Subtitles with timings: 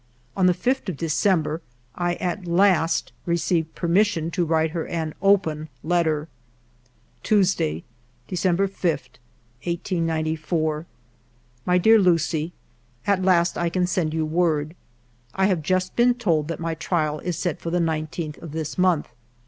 [0.35, 1.61] On the 5th of December
[1.93, 6.27] I at last received permission to write her an open letter:—
[7.23, 7.83] Tuesday,
[8.27, 8.89] December 5,
[9.63, 10.87] 1894.
[11.67, 12.51] "My dear Lucie,
[13.13, 14.75] —"At last I can send you word.
[15.35, 18.79] I have just been told that my trial is set for the 19th of this
[18.79, 19.07] month.